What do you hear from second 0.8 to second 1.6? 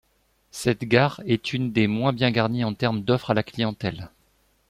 gare est